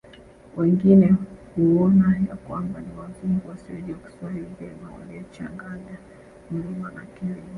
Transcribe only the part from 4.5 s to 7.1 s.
vema waliochanganya mlima na